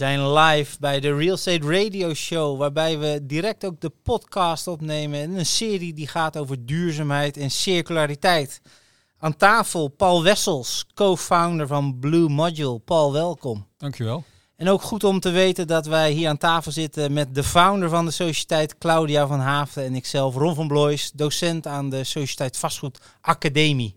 [0.00, 5.20] Zijn live bij de Real Estate Radio Show, waarbij we direct ook de podcast opnemen.
[5.20, 8.60] En een serie die gaat over duurzaamheid en circulariteit.
[9.18, 12.78] Aan tafel Paul Wessels, co-founder van Blue Module.
[12.78, 13.66] Paul, welkom.
[13.76, 14.24] Dankjewel.
[14.56, 17.88] En ook goed om te weten dat wij hier aan tafel zitten met de founder
[17.88, 19.84] van de Sociëteit, Claudia van Haafden.
[19.84, 23.94] En ikzelf, Ron van Blois, docent aan de Sociëteit Vastgoed Academie.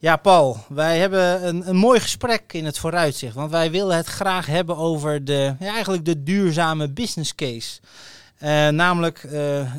[0.00, 3.34] Ja, Paul, wij hebben een, een mooi gesprek in het vooruitzicht.
[3.34, 7.80] Want wij willen het graag hebben over de, ja, eigenlijk de duurzame business case.
[8.42, 9.32] Uh, namelijk uh,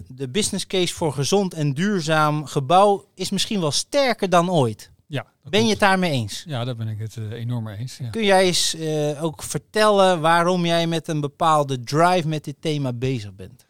[0.07, 4.91] de business case voor gezond en duurzaam gebouw is misschien wel sterker dan ooit.
[5.05, 6.43] Ja, ben je het daarmee eens?
[6.47, 7.97] Ja, daar ben ik het uh, enorm mee eens.
[7.97, 8.09] Ja.
[8.09, 8.75] Kun jij eens
[9.19, 13.65] ook vertellen waarom jij met een bepaalde drive met dit thema bezig bent?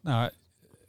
[0.00, 0.30] Nou,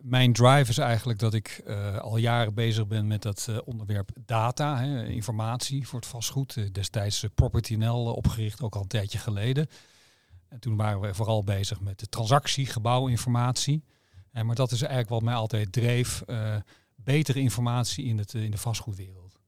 [0.01, 4.11] mijn drive is eigenlijk dat ik uh, al jaren bezig ben met dat uh, onderwerp
[4.25, 6.55] data, hè, informatie voor het vastgoed.
[6.55, 9.67] Uh, destijds PropertyNL opgericht, ook al een tijdje geleden.
[10.47, 13.83] En toen waren we vooral bezig met de transactie, gebouwinformatie.
[14.31, 16.23] En maar dat is eigenlijk wat mij altijd dreef,
[16.95, 19.39] betere informatie in, het, in de vastgoedwereld.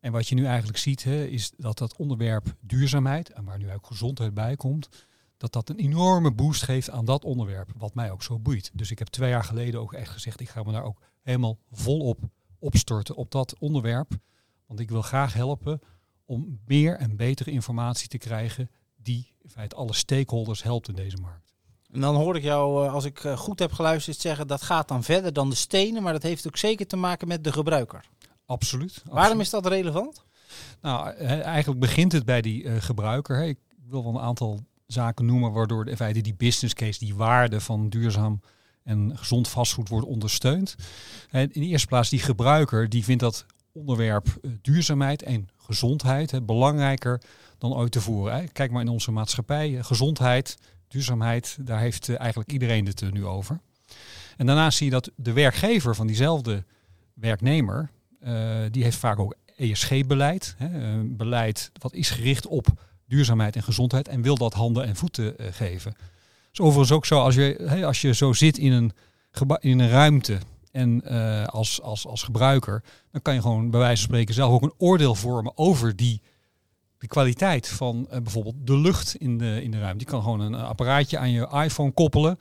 [0.00, 3.72] En wat je nu eigenlijk ziet, hè, is dat dat onderwerp duurzaamheid, en waar nu
[3.72, 4.88] ook gezondheid bij komt,
[5.36, 8.70] dat dat een enorme boost geeft aan dat onderwerp, wat mij ook zo boeit.
[8.74, 11.58] Dus ik heb twee jaar geleden ook echt gezegd, ik ga me daar ook helemaal
[11.70, 12.20] volop
[12.58, 14.12] opstorten op dat onderwerp.
[14.66, 15.80] Want ik wil graag helpen
[16.24, 21.16] om meer en betere informatie te krijgen die in feite alle stakeholders helpt in deze
[21.16, 21.54] markt.
[21.90, 25.32] En dan hoor ik jou, als ik goed heb geluisterd, zeggen dat gaat dan verder
[25.32, 28.04] dan de stenen, maar dat heeft ook zeker te maken met de gebruiker.
[28.46, 29.02] Absoluut.
[29.04, 30.24] Waarom is dat relevant?
[30.80, 33.42] Nou, eigenlijk begint het bij die uh, gebruiker.
[33.42, 37.60] Ik wil wel een aantal zaken noemen waardoor in feite die business case, die waarde
[37.60, 38.40] van duurzaam
[38.82, 40.74] en gezond vastgoed wordt ondersteund.
[41.30, 47.22] In de eerste plaats die gebruiker, die vindt dat onderwerp duurzaamheid en gezondheid belangrijker
[47.58, 48.52] dan ooit tevoren.
[48.52, 50.56] Kijk maar in onze maatschappij, gezondheid,
[50.88, 53.60] duurzaamheid, daar heeft eigenlijk iedereen het nu over.
[54.36, 56.64] En daarnaast zie je dat de werkgever van diezelfde
[57.14, 57.90] werknemer,
[58.70, 60.56] die heeft vaak ook ESG-beleid.
[61.04, 62.66] Beleid wat is gericht op
[63.06, 65.96] duurzaamheid en gezondheid en wil dat handen en voeten uh, geven.
[66.50, 68.92] Dus overigens ook zo, als je, als je zo zit in een,
[69.60, 70.38] in een ruimte
[70.70, 74.52] en uh, als, als, als gebruiker, dan kan je gewoon bij wijze van spreken zelf
[74.52, 76.20] ook een oordeel vormen over die
[76.98, 80.04] de kwaliteit van uh, bijvoorbeeld de lucht in de, in de ruimte.
[80.04, 82.38] Je kan gewoon een apparaatje aan je iPhone koppelen.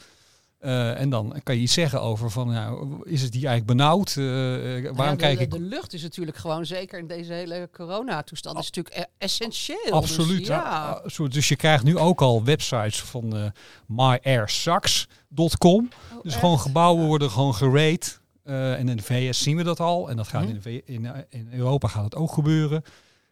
[0.62, 4.16] Uh, en dan kan je iets zeggen over van, nou, is het die eigenlijk benauwd?
[4.16, 5.52] Uh, waarom ja, de, kijk ik?
[5.52, 9.92] De lucht is natuurlijk gewoon, zeker in deze hele coronatoestand, is natuurlijk e- essentieel.
[9.92, 10.38] Absoluut.
[10.38, 11.02] Dus, ja.
[11.18, 11.28] ja.
[11.28, 13.46] Dus je krijgt nu ook al websites van uh,
[13.88, 15.90] myairsaks.com.
[16.14, 16.40] Oh, dus echt?
[16.40, 18.12] gewoon gebouwen worden gewoon gerate.
[18.44, 20.10] en in de VS zien we dat al.
[20.10, 20.50] En dat gaat hm.
[20.50, 22.84] in, de, in, in Europa gaat het ook gebeuren.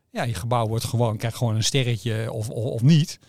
[0.10, 3.20] Ja, je gebouw wordt gewoon, krijgt gewoon een sterretje of, of, of niet.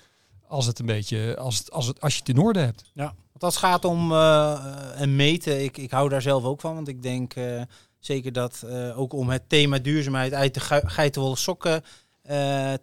[0.46, 2.90] Als het een beetje, als, het, als, het, als je het in orde hebt.
[2.94, 3.14] Ja.
[3.44, 6.74] Als het gaat om uh, en meten, ik, ik hou daar zelf ook van.
[6.74, 7.62] Want ik denk uh,
[7.98, 11.82] zeker dat uh, ook om het thema duurzaamheid uit de geitenwolle sokken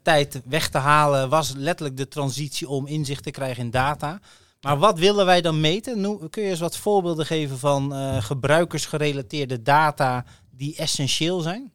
[0.01, 4.19] tijd weg te halen, was letterlijk de transitie om inzicht te krijgen in data.
[4.61, 6.01] Maar wat willen wij dan meten?
[6.01, 11.72] Nu, kun je eens wat voorbeelden geven van gebruikersgerelateerde data die essentieel zijn?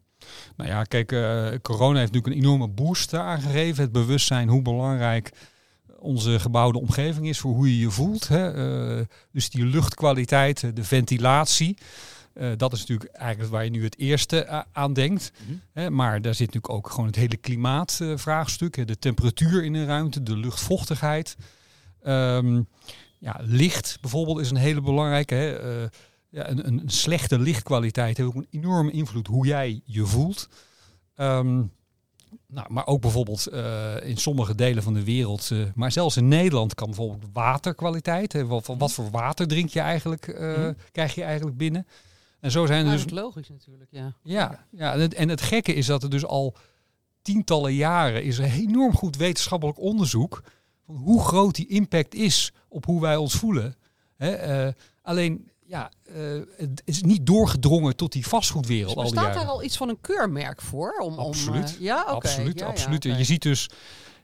[0.57, 1.09] Nou ja, kijk,
[1.63, 3.83] corona heeft natuurlijk een enorme boost aangegeven.
[3.83, 5.33] Het bewustzijn hoe belangrijk
[6.07, 8.29] onze gebouwde omgeving is voor hoe je je voelt.
[8.29, 8.55] Hè.
[8.99, 11.77] Uh, dus die luchtkwaliteit, de ventilatie.
[12.35, 15.33] Uh, dat is natuurlijk eigenlijk waar je nu het eerste aan denkt.
[15.39, 15.61] Mm -hmm.
[15.73, 18.77] hè, maar daar zit natuurlijk ook gewoon het hele klimaatvraagstuk.
[18.77, 21.37] Uh, de temperatuur in de ruimte, de luchtvochtigheid.
[22.07, 22.69] Um,
[23.19, 25.35] ja, licht bijvoorbeeld is een hele belangrijke.
[25.35, 25.49] Hè.
[26.29, 30.49] ja, een, een, slechte lichtkwaliteit heeft ook een enorme invloed hoe jij je voelt.
[31.17, 31.73] Um,
[32.57, 36.29] nou, maar ook bijvoorbeeld uh, in sommige delen van de wereld, uh, maar zelfs in
[36.29, 38.33] Nederland kan bijvoorbeeld waterkwaliteit.
[38.33, 40.77] Hè, wat, wat, voor water drink je eigenlijk, uh, mm.
[40.93, 41.87] krijg je eigenlijk binnen?
[42.41, 43.07] En zo zijn er nou, dus.
[43.07, 44.15] Dat is logisch natuurlijk, ja.
[44.23, 46.57] Ja, ja en, het, en het gekke is dat er dus al
[47.23, 50.43] tientallen jaren is er enorm goed wetenschappelijk onderzoek
[50.87, 53.77] van hoe groot die impact is op hoe wij ons voelen.
[54.17, 54.71] Hè,
[55.03, 58.95] alleen ja, uh, het is niet doorgedrongen tot die vastgoedwereld.
[58.95, 60.99] Dus al die staat daar al iets van een keurmerk voor?
[60.99, 61.69] Om, absoluut.
[61.69, 62.15] Om, uh, ja, okay.
[62.15, 63.03] absoluut, ja, absoluut.
[63.03, 63.21] Ja, okay.
[63.21, 63.71] Je ziet dus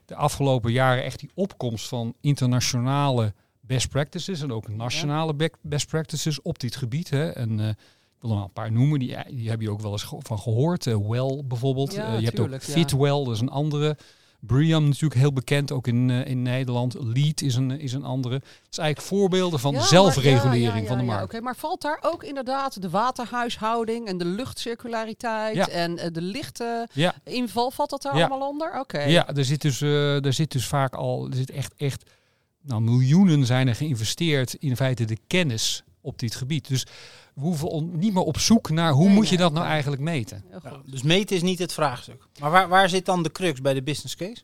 [0.05, 5.49] de afgelopen jaren echt die opkomst van internationale best practices en ook nationale ja.
[5.61, 7.09] best practices op dit gebied.
[7.09, 7.29] Hè.
[7.29, 7.75] En uh, ik
[8.19, 10.85] wil er maar een paar noemen, die, die heb je ook wel eens van gehoord.
[10.85, 11.93] Well bijvoorbeeld.
[11.93, 13.97] Ja, je hebt ook Fitwell, dat is een andere
[14.45, 16.95] Briam natuurlijk heel bekend, ook in, eh, in Nederland.
[16.99, 18.35] Lead is een, is een andere.
[18.35, 21.23] Het is eigenlijk voorbeelden van Ja, maar- zelfregulering ja, ja, van de ja, markt.
[21.23, 26.87] Oké, maar valt daar ook inderdaad de waterhuishouding en de luchtcirculariteit en eh, de lichte
[27.23, 28.79] inval, valt dat daar allemaal onder?
[28.79, 29.01] Oké.
[29.01, 32.09] ja er, zit dus, eh, er zit dus vaak al, er zit echt, echt,
[32.61, 36.67] nou miljoenen zijn er geïnvesteerd in feite de kennis op dit gebied.
[36.67, 36.83] Dus
[37.33, 40.01] we hoeven on- niet meer op zoek naar hoe Nee, moet je dat nou eigenlijk
[40.01, 40.43] meten.
[40.63, 42.27] Ja, dus meten is niet het vraagstuk.
[42.39, 44.41] Maar waar, waar zit dan de crux bij de business case?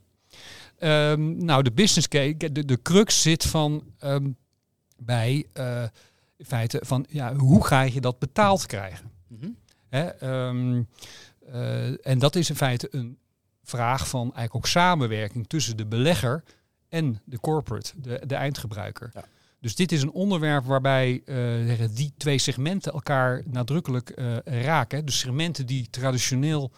[0.77, 4.29] Ehm, nou, de business case, de, de crux zit van ehm,
[4.97, 5.83] bij eh,
[6.37, 9.11] in feite van ja, hoe ga je dat betaald krijgen?
[9.27, 9.49] Mhm.
[9.89, 10.83] Hè, ehm,
[11.51, 13.17] eh, en dat is in feite een
[13.63, 16.43] vraag van eigenlijk ook samenwerking tussen de belegger
[16.89, 19.09] en de corporate, de, de eindgebruiker.
[19.13, 19.23] Ja.
[19.59, 25.05] Dus dit is een onderwerp waarbij eh, die twee segmenten elkaar nadrukkelijk eh, raken.
[25.05, 26.71] Dus segmenten die traditioneel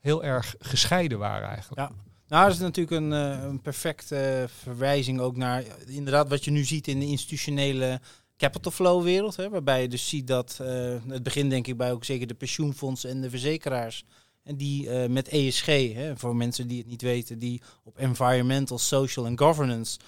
[0.00, 1.80] heel erg gescheiden waren eigenlijk.
[1.80, 1.92] Ja.
[2.28, 6.64] Nou, dat is natuurlijk een, eh, een perfecte verwijzing ook naar inderdaad wat je nu
[6.64, 8.00] ziet in de institutionele
[8.36, 9.36] capital flow wereld.
[9.36, 12.34] Hè, waarbij je dus ziet dat, eh, het begin denk ik bij ook zeker de
[12.34, 14.04] pensioenfondsen en de verzekeraars.
[14.42, 19.26] En die met ESG, hè, voor mensen die het niet weten, die op environmental, social
[19.26, 19.98] en governance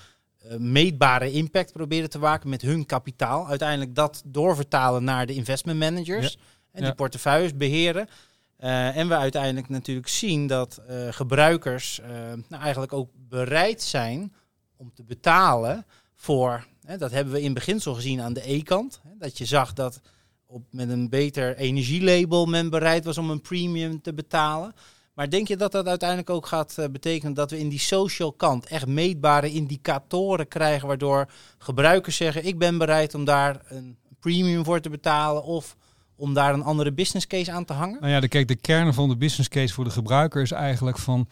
[0.59, 3.49] meetbare impact proberen te maken met hun kapitaal.
[3.49, 6.39] Uiteindelijk dat doorvertalen naar de investment managers.
[6.73, 8.09] En die portefeuilles beheren.
[8.57, 12.09] Eh, en we uiteindelijk natuurlijk zien dat eh, gebruikers eh,
[12.49, 14.35] nou eigenlijk ook bereid zijn
[14.77, 19.11] om te betalen voor, hè, dat hebben we in beginsel gezien aan de E-kant, hè,
[19.19, 20.01] dat je zag dat
[20.47, 24.75] op, met een beter energielabel men bereid was om een premium te betalen.
[25.15, 28.33] Maar denk je dat dat uiteindelijk ook gaat eh, betekenen dat we in die social
[28.33, 34.65] kant echt meetbare indicatoren krijgen, waardoor gebruikers zeggen: ik ben bereid om daar een premium
[34.65, 35.77] voor te betalen of
[36.17, 38.01] om daar een andere business case aan te hangen?
[38.01, 40.99] Nou ja, de, kijk, de kern van de business case voor de gebruiker is eigenlijk
[40.99, 41.29] van...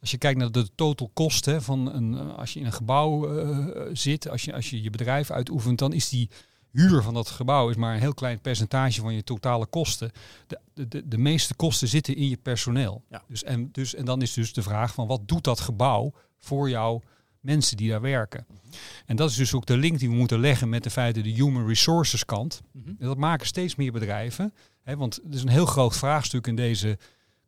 [0.00, 3.38] Als je kijkt naar de total kosten van een, eh, als je in een gebouw
[3.38, 6.30] eh, zit, als je, als je je bedrijf uitoefent, dan is die
[6.72, 10.10] huur van dat gebouw is maar een heel klein percentage van je totale kosten.
[10.46, 13.02] De, de, de, meeste kosten zitten in je personeel.
[13.08, 13.22] Ja.
[13.28, 16.70] Dus, en, dus, en dan is dus de vraag van wat doet dat gebouw voor
[16.70, 17.02] jouw
[17.40, 18.46] mensen die daar werken?
[19.06, 21.30] En dat is dus ook de link die we moeten leggen met de feiten de
[21.30, 22.62] human resources kant.
[22.72, 22.88] Mhm.
[22.88, 24.54] En dat maken steeds meer bedrijven.
[24.82, 26.98] Hè, want het is een heel groot vraagstuk in deze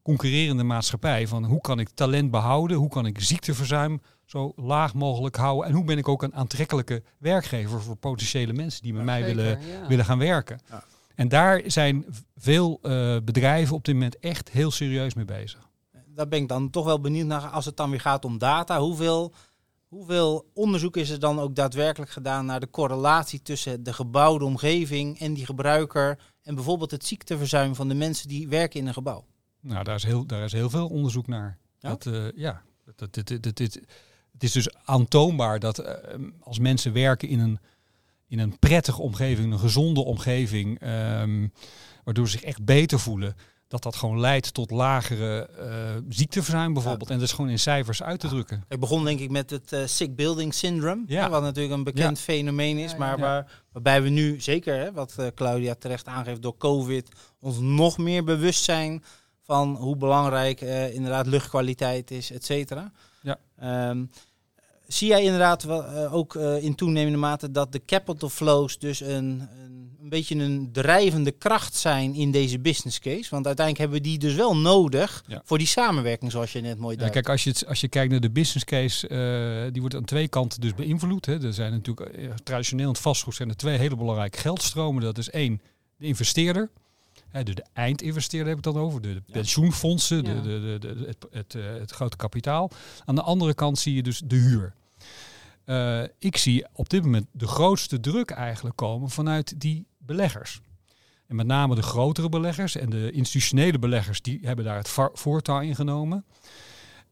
[0.02, 1.26] concurrerende maatschappij.
[1.26, 2.76] Van hoe kan ik talent behouden?
[2.76, 5.68] Hoe kan ik ziekteverzuim zo laag mogelijk houden?
[5.68, 9.36] En hoe ben ik ook een aantrekkelijke werkgever voor potentiële mensen die met mij Zeker,
[9.36, 9.86] willen, ja.
[9.88, 10.60] willen gaan werken?
[10.68, 10.84] Ja.
[11.14, 12.04] En daar zijn
[12.36, 15.68] veel eh, bedrijven op dit moment echt heel serieus mee bezig.
[16.06, 18.80] Daar ben ik dan toch wel benieuwd naar als het dan weer gaat om data.
[18.80, 19.32] Hoeveel,
[19.88, 25.20] hoeveel onderzoek is er dan ook daadwerkelijk gedaan naar de correlatie tussen de gebouwde omgeving
[25.20, 29.24] en die gebruiker en bijvoorbeeld het ziekteverzuim van de mensen die werken in een gebouw?
[29.60, 31.58] Nou, daar is heel, daar is heel veel onderzoek naar.
[31.78, 31.88] Ja?
[31.88, 33.80] Dat, eh, ja, dat, dat, dit- dit- dit- dit-
[34.34, 35.94] het is dus aantoonbaar dat eh,
[36.40, 37.58] als mensen werken in een,
[38.28, 41.46] in een prettige omgeving, een gezonde omgeving, ehm,
[42.04, 43.36] waardoor ze zich echt beter voelen,
[43.68, 47.10] dat dat gewoon leidt tot lagere eh, ziekteverzuim bijvoorbeeld.
[47.10, 48.64] En dat is gewoon in cijfers uit te drukken.
[48.68, 51.22] Ik begon denk ik met het eh, sick building syndrome, Ja.
[51.22, 52.98] hè, wat natuurlijk een bekend fenomeen is, Ja, ja.
[52.98, 53.24] maar Ja.
[53.24, 57.08] Waar, waarbij we nu zeker, hè, wat Claudia terecht aangeeft door COVID,
[57.40, 59.02] ons nog meer bewust zijn
[59.42, 62.92] van hoe belangrijk eh, inderdaad luchtkwaliteit is, et cetera.
[63.24, 63.38] Ja.
[63.58, 64.04] Ehm,
[64.86, 69.08] zie jij inderdaad eh, ook eh, in toenemende mate dat de capital flows dus een,
[69.08, 73.30] een, een beetje een drijvende kracht zijn in deze business case?
[73.30, 75.42] Want uiteindelijk hebben we die dus wel nodig Ja.
[75.44, 77.14] voor die samenwerking, zoals je net mooi Ja, duidt.
[77.14, 80.04] kijk, als je, het, als je kijkt naar de business case, eh, die wordt aan
[80.04, 81.26] twee kanten dus beïnvloed.
[81.26, 81.42] Hè.
[81.46, 85.02] Er zijn natuurlijk traditioneel in het vastgoed zijn er twee hele belangrijke geldstromen.
[85.02, 85.60] Dat is één,
[85.96, 86.70] de investeerder.
[87.34, 89.00] Hè, de, de eindinvesteerder heb ik dan over.
[89.00, 92.70] De, pensioenfondsen, de, de, de, het, het, eh, het grote kapitaal.
[93.04, 94.74] Aan de andere kant zie je dus de huur.
[95.64, 100.60] Eh, ik zie op dit moment de grootste druk eigenlijk komen vanuit die beleggers.
[101.26, 105.60] En met name de grotere beleggers en de institutionele beleggers, die hebben daar het voortouw
[105.60, 106.24] in genomen.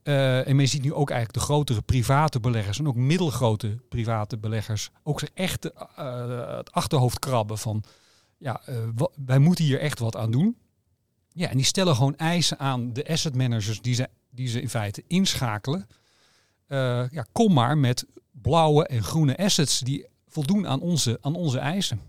[0.02, 4.38] Eh, en men ziet nu ook eigenlijk de grotere private beleggers en ook middelgrote private
[4.38, 7.84] beleggers ook echt eh, het achterhoofd krabben van
[8.42, 8.76] ja, eh,
[9.26, 10.56] wij moeten hier echt wat aan doen.
[11.32, 14.68] Ja, en die stellen gewoon eisen aan de asset managers die ze, die ze in
[14.68, 15.86] feite inschakelen.
[16.66, 21.58] Eh, ja, kom maar met blauwe en groene assets die voldoen aan onze, aan onze
[21.58, 22.00] eisen.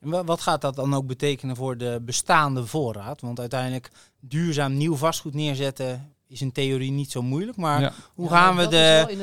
[0.00, 3.20] En wa- wat gaat dat dan ook betekenen voor de bestaande voorraad?
[3.20, 7.56] Want uiteindelijk duurzaam nieuw vastgoed neerzetten is in theorie niet zo moeilijk.
[7.56, 7.92] Maar Ja.
[8.14, 9.16] hoe Ja, gaan we de,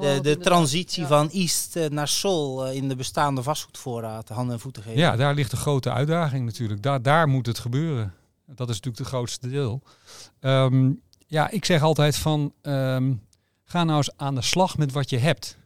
[0.00, 1.08] de, de transitie ja.
[1.08, 4.98] van East eh, naar Sol eh, in de bestaande vastgoedvoorraad handen en voeten geven?
[4.98, 6.82] Ja, daar ligt de grote uitdaging natuurlijk.
[6.82, 8.14] Daar, daar moet het gebeuren.
[8.46, 9.82] Dat is natuurlijk het grootste deel.
[10.40, 10.90] Ehm,
[11.26, 13.12] ja, ik zeg altijd van, ehm,
[13.64, 15.58] ga nou eens aan de slag met wat je hebt.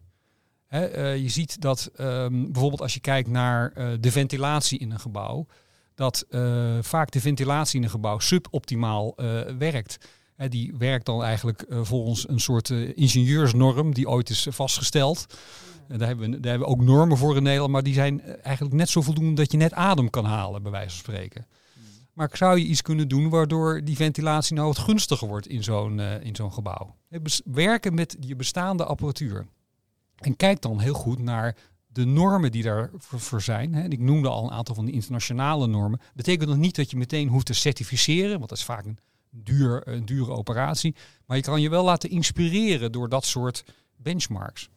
[0.67, 4.91] Hè, eh, je ziet dat ehm, bijvoorbeeld als je kijkt naar eh, de ventilatie in
[4.91, 5.47] een gebouw,
[5.95, 9.99] dat eh, vaak de ventilatie in een gebouw suboptimaal eh, werkt.
[10.47, 15.27] Die werkt dan eigenlijk eh, volgens een soort eh, ingenieursnorm die ooit is vastgesteld.
[15.89, 18.21] En daar, hebben we, daar hebben we ook normen voor in Nederland, maar die zijn
[18.21, 21.47] eh, eigenlijk net zo voldoende dat je net adem kan halen, bij wijze van spreken.
[22.13, 26.01] Maar zou je iets kunnen doen waardoor die ventilatie nou wat gunstiger wordt in zo'n
[26.01, 26.95] in zo'n gebouw?
[27.45, 29.47] Werken met je bestaande apparatuur.
[30.17, 33.75] En kijk dan heel goed naar de normen die daarvoor voor zijn.
[33.75, 33.89] Hè.
[33.89, 36.01] Ik noemde al een aantal van die internationale normen.
[36.15, 38.99] Betekent nog niet dat je meteen hoeft te certificeren, want dat is vaak een,
[39.31, 40.95] duur, een dure operatie.
[41.27, 43.65] Maar je kan je wel laten inspireren door dat soort
[43.97, 44.69] benchmarks.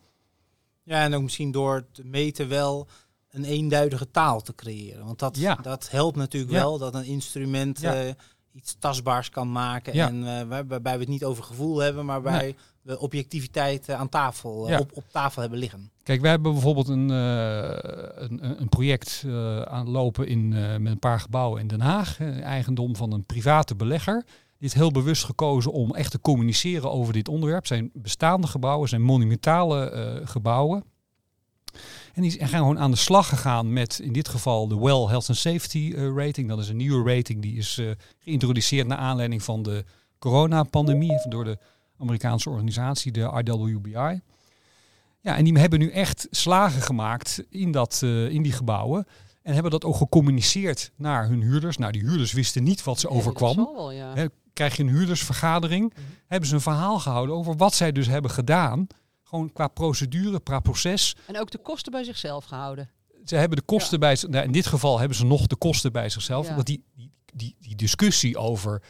[0.83, 2.87] Ja, en ook misschien door te meten wel
[3.29, 5.05] een eenduidige taal te creëren.
[5.05, 5.55] Want dat, Ja.
[5.55, 6.59] dat helpt natuurlijk Ja.
[6.59, 7.93] wel dat een instrument Ja.
[8.03, 8.13] eh,
[8.53, 9.93] iets tastbaars kan maken.
[9.93, 13.99] En eh, waar- waarbij we het niet over gevoel hebben, maar waarbij we objectiviteit eh,
[13.99, 14.79] aan tafel, eh, Ja.
[14.79, 15.91] op, op tafel hebben liggen.
[16.03, 20.47] Kijk, wij hebben bijvoorbeeld een, eh, een, een- project eh, aan het lopen in,
[20.81, 22.19] met een paar gebouwen in Den Haag.
[22.41, 24.23] eigendom van een private belegger.
[24.25, 27.67] Die heeft heel bewust gekozen om echt te communiceren over dit onderwerp.
[27.67, 30.83] Zijn bestaande gebouwen, zijn monumentale gebouwen.
[32.13, 35.27] En die zijn gewoon aan de slag gegaan met in dit geval de Well Health
[35.29, 36.47] and Safety rating.
[36.49, 37.81] Dat is een nieuwe rating die is
[38.19, 39.85] geïntroduceerd naar aanleiding van de
[40.19, 41.57] coronapandemie door de
[42.01, 44.21] Amerikaanse organisatie, de RWBI.
[45.21, 49.05] Ja, en die hebben nu echt slagen gemaakt in, dat, eh, in die gebouwen.
[49.41, 51.77] En hebben dat ook gecommuniceerd naar hun huurders.
[51.77, 53.55] Nou, die huurders wisten niet wat ze overkwam.
[53.55, 54.29] wel, ja.
[54.53, 55.93] Krijg je een huurdersvergadering,
[56.27, 58.87] hebben ze een verhaal gehouden over wat zij dus hebben gedaan.
[59.23, 61.15] Gewoon qua procedure, qua proces.
[61.27, 62.89] En ook de kosten bij zichzelf gehouden.
[63.25, 64.17] Ze hebben de kosten bij.
[64.29, 66.47] Nou, in dit geval hebben ze nog de kosten bij zichzelf.
[66.47, 68.81] Die, die, die, die discussie over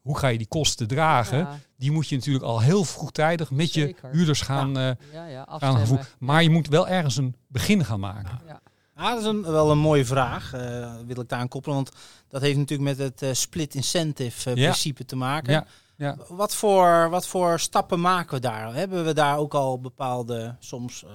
[0.00, 3.74] hoe ga je die kosten dragen, Ja, die moet je natuurlijk al heel vroegtijdig met
[3.74, 5.98] je huurders gaan, eh, ja, ja, gaan gevoel.
[6.18, 8.40] Maar je moet wel ergens een begin gaan maken.
[8.46, 8.60] Ja.
[8.94, 11.76] Ah, dat is een, wel een mooie vraag, eh, wil ik daar aan koppelen.
[11.76, 11.90] Want
[12.28, 14.62] dat heeft natuurlijk met het eh, split incentive eh, Ja.
[14.62, 15.52] principe te maken.
[15.52, 15.66] Ja,
[15.96, 16.16] ja.
[16.28, 18.74] Wat, voor, wat voor stappen maken we daar?
[18.74, 21.10] Hebben we daar ook al bepaalde, soms eh,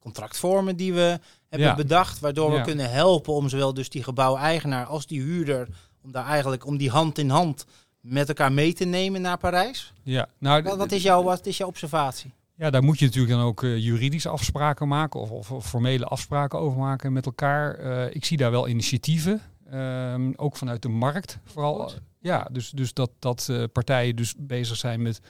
[0.00, 1.74] contractvormen die we hebben Ja.
[1.74, 5.68] bedacht, waardoor we kunnen helpen om zowel dus die gebouweigenaar als die huurder,
[6.02, 7.64] om daar eigenlijk om die hand in hand
[8.04, 9.92] met elkaar mee te nemen naar Parijs?
[10.02, 12.32] Ja, nou, Wat, is, jouw, wat is jouw observatie?
[12.56, 16.04] ja, daar moet je natuurlijk dan ook eh, juridische afspraken maken of, of, of formele
[16.04, 17.74] afspraken over maken met elkaar.
[17.74, 21.78] Eh, ik zie daar wel initiatieven, ehm, ook vanuit de markt vooral.
[21.78, 22.00] Goed.
[22.20, 25.20] Ja, dus, dus dat, dat eh, partijen dus bezig zijn met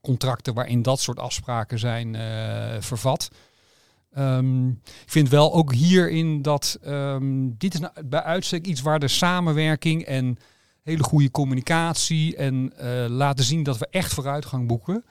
[0.00, 2.16] contracten waarin dat soort afspraken zijn
[2.82, 3.30] vervat.
[4.12, 8.98] Ehm, ik vind wel ook hierin dat ehm, dit is nou bij uitstek iets waar
[8.98, 10.38] de samenwerking en
[10.86, 15.04] hele goede communicatie en eh, laten zien dat we echt vooruitgang boeken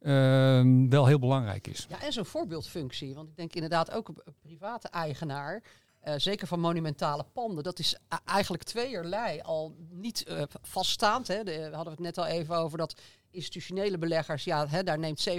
[0.00, 1.86] ehm, wel heel belangrijk is.
[1.88, 3.14] Ja, en zo'n voorbeeldfunctie.
[3.14, 5.62] Want ik denk inderdaad ook een, een private eigenaar,
[6.00, 11.28] eh, zeker van monumentale panden, dat is eigenlijk tweeërlei al niet eh, vaststaand.
[11.28, 11.44] Hè.
[11.44, 13.00] De, we hadden het net al even over dat
[13.30, 15.32] institutionele beleggers, ja, hè, daar neemt 70%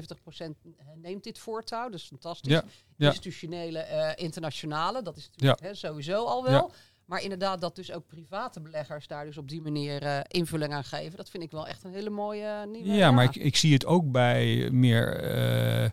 [0.95, 2.51] neemt dit voortouw, dus fantastisch.
[2.51, 2.63] Ja,
[2.95, 3.07] ja.
[3.07, 6.71] Institutionele, internationale, dat is natuurlijk hè, sowieso al wel.
[7.05, 10.83] Maar inderdaad, dat dus ook private beleggers daar dus op die manier eh, invulling aan
[10.83, 12.93] geven, dat vind ik wel echt een hele mooie eh, nieuwe.
[12.93, 15.89] Ja, maar ik, ik zie het ook bij meer eh,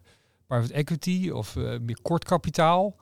[0.47, 2.97] private equity of meer kort kapitaal.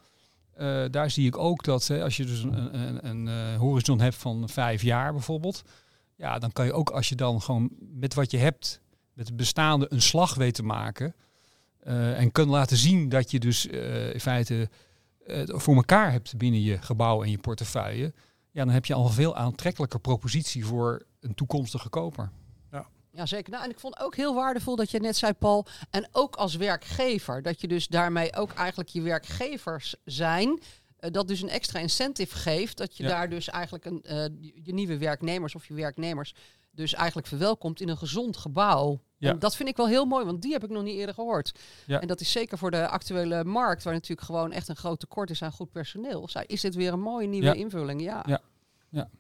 [0.91, 4.49] Daar zie ik ook dat hè, als je dus een, een, een horizon hebt van
[4.49, 5.63] vijf jaar bijvoorbeeld,
[6.17, 8.81] ja, dan kan je ook als je dan gewoon met wat je hebt,
[9.13, 11.15] met het bestaande een slag weet te maken
[11.83, 14.69] en kan laten zien dat je dus in feite
[15.47, 18.13] voor elkaar hebt binnen je gebouw en je portefeuille,
[18.51, 22.31] ja, dan heb je al een veel aantrekkelijker propositie voor een toekomstige koper.
[23.13, 23.53] Ja, zeker.
[23.53, 25.67] Nou, en ik vond ook heel waardevol dat je net zei, Paul.
[25.91, 30.61] En ook als werkgever, dat je dus daarmee ook eigenlijk je werkgevers zijn.
[30.97, 32.77] eh, dat dus een extra incentive geeft.
[32.77, 33.09] Dat je Ja.
[33.09, 36.35] daar dus eigenlijk een, eh, je- je nieuwe werknemers of je werknemers
[36.71, 39.01] dus eigenlijk verwelkomt in een gezond gebouw.
[39.17, 39.31] Ja.
[39.31, 41.53] En dat vind ik wel heel mooi, want die heb ik nog niet eerder gehoord.
[41.87, 42.01] Ja.
[42.01, 45.31] En dat is zeker voor de actuele markt, waar natuurlijk gewoon echt een groot tekort
[45.31, 46.29] is aan goed personeel.
[46.29, 47.53] Zij- Is dit weer een mooie nieuwe Ja.
[47.53, 48.03] invulling?
[48.03, 48.25] Ja.
[48.27, 48.41] Ja.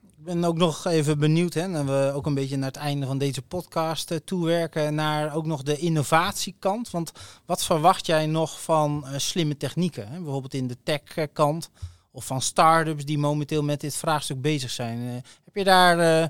[0.03, 3.07] Ik ben ook nog even benieuwd, hè, en we ook een beetje naar het einde
[3.07, 6.91] van deze podcast eh, toewerken, naar ook nog de innovatiekant.
[6.91, 7.13] Want
[7.47, 10.09] wat verwacht jij nog van eh, slimme technieken?
[10.09, 10.19] Hè?
[10.21, 11.71] Bijvoorbeeld in de tech-kant
[12.11, 15.09] of van start-ups die momenteel met dit vraagstuk bezig zijn.
[15.09, 15.15] Eh,
[15.45, 16.29] heb je daar eh,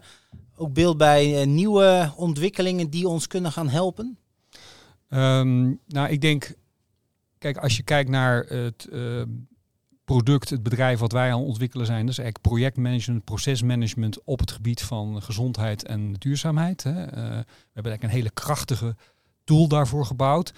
[0.61, 4.19] ook beeld bij eh, nieuwe ontwikkelingen die ons kunnen gaan helpen?
[5.09, 6.55] Ehm, nou, ik denk,
[7.39, 9.29] kijk, als je kijkt naar het ehm,
[10.05, 14.51] product, het bedrijf wat wij aan het ontwikkelen zijn, is eigenlijk projectmanagement, procesmanagement op het
[14.51, 16.83] gebied van gezondheid en duurzaamheid.
[16.83, 17.05] Hè.
[17.05, 18.97] Eh, we hebben eigenlijk een hele krachtige
[19.45, 20.53] tool daarvoor gebouwd.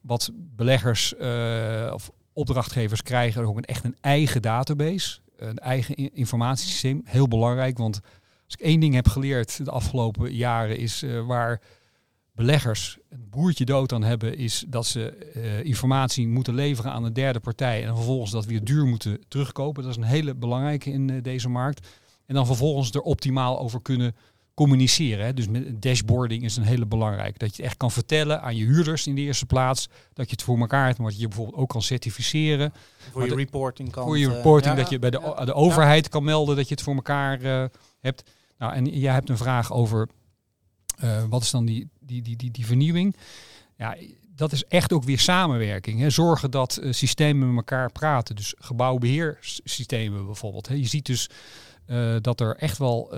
[0.00, 5.18] Wat beleggers uh, of opdrachtgevers krijgen ook een, echt een eigen database.
[5.36, 7.00] Een eigen informatiesysteem.
[7.04, 8.00] Heel belangrijk, want
[8.46, 11.60] als ik één ding heb geleerd de afgelopen jaren is uh, waar
[12.36, 17.12] beleggers een boertje dood aan hebben, is dat ze uh, informatie moeten leveren aan een
[17.12, 19.82] derde partij en vervolgens dat weer duur moeten terugkopen.
[19.82, 21.86] Dat is een hele belangrijke in uh, deze markt.
[22.26, 24.16] En dan vervolgens er optimaal over kunnen
[24.54, 25.24] communiceren.
[25.24, 25.34] Hè.
[25.34, 27.38] Dus met dashboarding is een hele belangrijke.
[27.38, 30.42] Dat je echt kan vertellen aan je huurders in de eerste plaats dat je het
[30.42, 32.72] voor elkaar hebt, maar dat je bijvoorbeeld ook kan certificeren.
[33.12, 34.04] Voor je reporting kan.
[34.04, 36.10] Voor je reporting, uh, dat je bij de, de overheid ja.
[36.10, 38.22] kan melden dat je het voor elkaar hebt.
[38.58, 40.08] Nou, en jij hebt een vraag over
[41.04, 43.16] uh, wat is dan die, die, die, die, die vernieuwing?
[43.76, 43.96] Ja,
[44.34, 46.00] dat is echt ook weer samenwerking.
[46.00, 46.10] Hè.
[46.10, 48.36] Zorgen dat uh, systemen met elkaar praten.
[48.36, 50.68] Dus gebouwbeheersystemen bijvoorbeeld.
[50.68, 50.74] Hè.
[50.74, 51.28] Je ziet dus
[51.86, 53.14] uh, dat er echt wel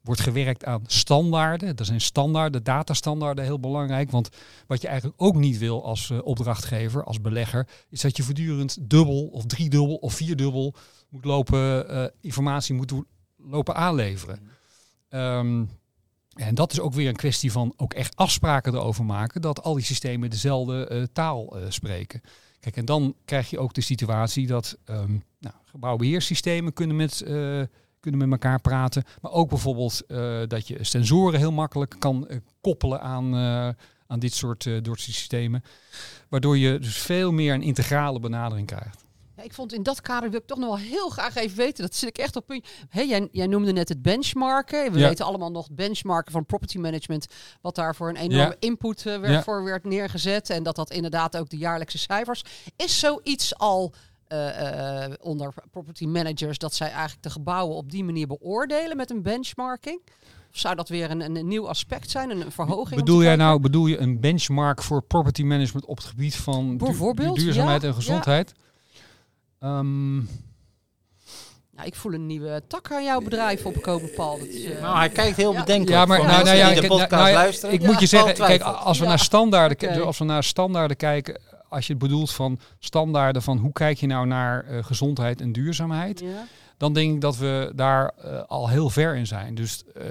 [0.00, 1.76] wordt gewerkt aan standaarden.
[1.76, 4.10] Er zijn standaarden, datastandaarden heel belangrijk.
[4.10, 4.28] Want
[4.66, 9.26] wat je eigenlijk ook niet wil als opdrachtgever, als belegger, is dat je voortdurend dubbel
[9.26, 10.74] of driedubbel of vierdubbel
[11.08, 12.92] moet lopen, informatie moet
[13.36, 14.57] lopen aanleveren.
[15.10, 15.70] Um,
[16.34, 19.74] en dat is ook weer een kwestie van ook echt afspraken erover maken dat al
[19.74, 22.20] die systemen dezelfde uh, taal spreken.
[22.60, 27.22] Kijk, en dan krijg je ook de situatie dat um, nou, gebouwbeheersystemen kunnen met
[28.00, 29.04] kunnen met elkaar praten.
[29.20, 30.02] Maar ook bijvoorbeeld
[30.50, 32.28] dat je sensoren heel makkelijk kan
[32.60, 33.34] koppelen aan,
[34.06, 35.62] aan dit soort, uh, systemen.
[36.28, 39.04] Waardoor je dus veel meer een integrale benadering krijgt.
[39.38, 41.84] Ja, ik vond in dat kader wil ik toch nog wel heel graag even weten.
[41.84, 42.66] Dat zit ik echt op punt.
[42.88, 44.92] Hey, jij, jij noemde net het benchmarken.
[44.92, 45.08] We ja.
[45.08, 47.26] weten allemaal nog benchmarken van property management.
[47.60, 48.68] Wat daar voor een enorme ja.
[48.68, 49.42] input werd, ja.
[49.42, 50.50] voor werd neergezet.
[50.50, 52.42] En dat dat inderdaad ook de jaarlijkse cijfers.
[52.76, 53.92] Is zoiets al
[54.28, 59.10] uh, uh, onder property managers dat zij eigenlijk de gebouwen op die manier beoordelen met
[59.10, 60.00] een benchmarking?
[60.50, 63.00] Of zou dat weer een, een, een nieuw aspect zijn, een verhoging?
[63.00, 67.36] Bedoel jij nou bedoel je een benchmark voor property management op het gebied van Bijvoorbeeld,
[67.36, 68.52] du duurzaamheid ja, en gezondheid?
[68.56, 68.66] Ja.
[69.62, 70.28] Um,
[71.76, 74.38] ja, ik voel een nieuwe tak aan jouw bedrijf opkomen, Paul.
[74.38, 75.90] Dat is, uh, nou, hij kijkt heel bedenkelijk.
[75.90, 77.74] Ja, maar nou, nou, ja, de podcast nou, luisteren.
[77.74, 79.10] Ik moet je zeggen, kijk, als we Ja.
[79.10, 80.00] naar standaarden, Oké.
[80.00, 84.06] als we naar standaarden kijken, als je het bedoelt van standaarden van hoe kijk je
[84.06, 86.46] nou naar uh, gezondheid en duurzaamheid, ja.
[86.76, 89.54] dan denk ik dat we daar uh, al heel ver in zijn.
[89.54, 90.04] Dus uh,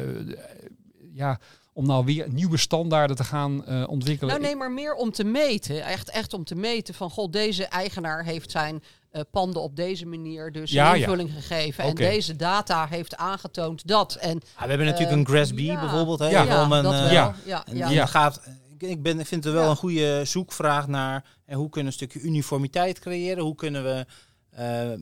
[1.13, 1.39] ja,
[1.73, 4.33] om nou weer nieuwe standaarden te gaan uh, ontwikkelen.
[4.33, 5.83] Nou nee, maar meer om te meten.
[5.83, 8.83] Echt, echt om te meten van, god, deze eigenaar heeft zijn
[9.17, 11.03] uh, panden op deze manier dus Ja, een ja.
[11.05, 11.83] invulling gegeven.
[11.83, 14.15] En deze data heeft aangetoond dat.
[14.15, 15.79] En Ja, we hebben natuurlijk Eh, een Grassb ja.
[15.79, 16.19] bijvoorbeeld.
[16.19, 16.61] Hè, Ja.
[16.63, 17.89] een, dat eh, ja.
[17.89, 18.41] Ja, gaat,
[18.77, 19.69] ik ben, ik vind het wel Ja.
[19.69, 23.43] een goede zoekvraag naar en hoe kunnen we een stukje uniformiteit creëren.
[23.43, 24.05] Hoe kunnen we
[24.49, 24.99] eh, eh,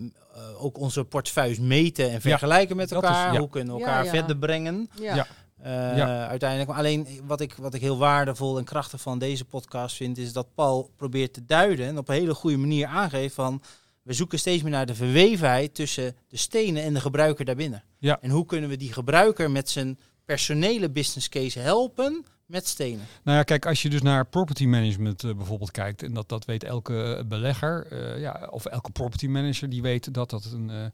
[0.58, 3.34] ook onze portefeuilles meten en vergelijken met is- elkaar.
[3.34, 3.40] ja.
[3.40, 4.10] Hoe kunnen we elkaar ja.
[4.10, 4.90] verder brengen.
[5.00, 5.16] Ja.
[5.16, 5.28] Ja.
[5.62, 6.28] Eh, Ja.
[6.28, 6.70] Uiteindelijk.
[6.70, 10.34] Maar alleen wat ik, wat ik heel waardevol en krachtig van deze podcast vind, is
[10.34, 13.62] dat Paul probeert te duiden en op een hele goede manier aangeeft van
[14.06, 17.84] we zoeken steeds meer naar de verwevenheid tussen de stenen en de gebruiker daarbinnen.
[17.98, 18.22] Ja.
[18.22, 23.06] En hoe kunnen we die gebruiker met zijn personele business case helpen met stenen?
[23.24, 26.46] Nou ja, kijk, als je dus naar property management uh, bijvoorbeeld kijkt, en dat, dat
[26.46, 30.86] weet elke belegger, uh, ja, of elke property manager, die weet dat dat een, uh,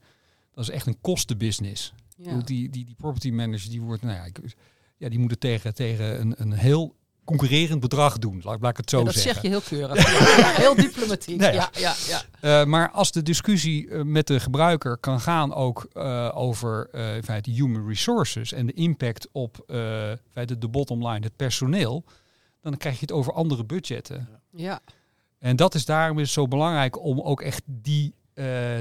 [0.54, 1.94] dat is echt een kostenbusiness.
[2.18, 2.38] Ja.
[2.38, 4.40] Die, die, die property manager, die wordt, nou ja, ik,
[4.98, 8.90] ja die moeten tegen, tegen een, een heel concurrerend bedrag doen, laat, laat ik het
[8.90, 9.34] zo Ja, dat zeggen.
[9.34, 10.38] zeg je heel keurig.
[10.38, 11.38] Ja, heel diplomatiek.
[11.40, 11.54] Nee.
[11.54, 12.62] Ja, ja, ja.
[12.62, 17.24] Uh, maar als de discussie uh, met de gebruiker kan gaan ook uh, over in
[17.24, 22.04] feite human resources en de impact op in feite de bottom line, het personeel,
[22.62, 24.30] dan krijg je het over andere budgetten.
[24.52, 24.80] ja.
[25.40, 28.14] En dat is daarom is het zo belangrijk om ook echt die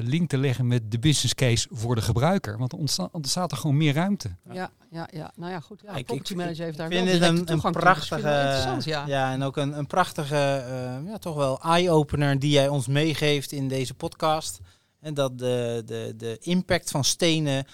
[0.03, 2.59] link te leggen met de business case voor de gebruiker.
[2.59, 2.79] Want er
[3.12, 4.37] ontstaat, er gewoon meer ruimte.
[4.53, 5.33] Ja, ja, ja.
[5.37, 5.81] Nou ja, goed.
[5.85, 7.44] Ja, Ja, ik- property ik- manager heeft daar wel vind dit een.
[7.44, 9.07] Dus prachtige, wel interessant, ja.
[9.07, 13.53] ja, en ook een, een prachtige, eh, ja, toch wel eye-opener die jij ons meegeeft
[13.53, 14.61] in deze podcast.
[15.01, 17.64] En dat de, de, de impact van stenen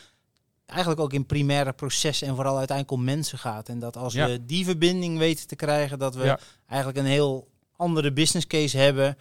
[0.67, 3.69] eigenlijk ook in primaire processen en vooral uiteindelijk om mensen gaat.
[3.69, 4.27] En dat als Ja.
[4.27, 6.39] we die verbinding weten te krijgen, dat we Ja.
[6.67, 9.17] eigenlijk een heel andere business case hebben.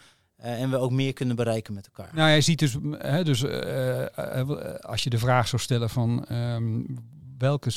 [0.46, 2.16] Eh, en we ook meer kunnen bereiken met elkaar.
[2.16, 6.26] Nou, je ziet dus, hè, dus uh, uh, als je de vraag zou stellen van
[6.32, 6.98] um,
[7.38, 7.72] welke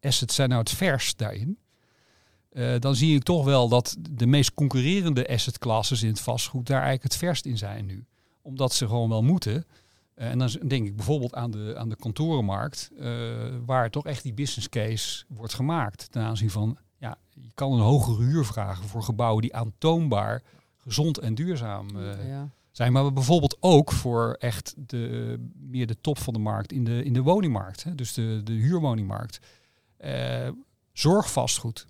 [0.00, 1.58] assets zijn nou het verst daarin,
[2.78, 6.82] dan zie ik toch wel dat de meest concurrerende asset classes in het vastgoed daar
[6.82, 8.04] eigenlijk het verst in zijn nu.
[8.42, 9.66] Omdat ze gewoon wel moeten.
[10.14, 12.90] En dan denk ik bijvoorbeeld aan de, aan de kantorenmarkt,
[13.66, 16.10] waar toch echt die business case wordt gemaakt.
[16.10, 20.42] Ten aanzien van, ja, je kan een hogere huur vragen voor gebouwen die aantoonbaar
[20.88, 22.50] gezond en duurzaam uh, ja.
[22.70, 22.92] zijn.
[22.92, 27.12] Maar bijvoorbeeld ook voor echt de, meer de top van de markt in de, in
[27.12, 27.84] de woningmarkt.
[27.84, 27.94] Hè?
[27.94, 29.38] Dus de, de huurwoningmarkt.
[30.04, 30.48] Uh,
[30.92, 31.86] zorgvastgoed.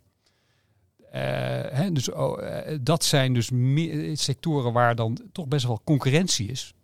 [1.10, 1.20] Eh,
[1.70, 3.50] hè, dus, oh, eh, dat zijn dus
[4.22, 6.74] sectoren waar dan toch best wel concurrentie is.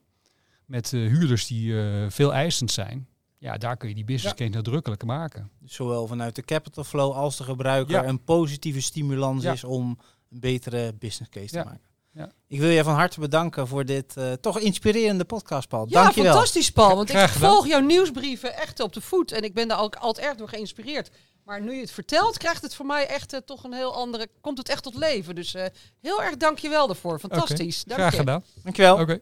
[0.64, 3.08] Met eh, huurders die eh, veel eisend zijn.
[3.38, 5.50] Ja, daar kun je die business case nadrukkelijk maken.
[5.64, 8.04] Zowel vanuit de capital flow als de gebruiker Ja.
[8.08, 9.52] een positieve stimulans Ja.
[9.52, 9.98] is om
[10.30, 11.64] een betere business case te Ja.
[11.64, 11.80] maken.
[12.14, 12.30] Ja.
[12.48, 15.86] Ik wil je van harte bedanken voor dit eh, toch inspirerende podcast, Paul.
[15.88, 16.96] Ja, fantastisch Paul.
[16.96, 19.32] Want ik volg jouw nieuwsbrieven echt op de voet.
[19.32, 21.10] En ik ben daar ook altijd erg door geïnspireerd.
[21.44, 24.28] Maar nu je het vertelt, krijgt het voor mij echt eh, toch een heel andere...
[24.40, 25.34] Komt het echt tot leven.
[25.34, 25.64] Dus eh,
[26.00, 27.18] heel erg dank je wel daarvoor.
[27.18, 27.84] Fantastisch.
[27.84, 28.18] Dank Graag je.
[28.18, 28.44] gedaan.
[28.62, 28.98] Dankjewel.
[28.98, 29.20] Oké.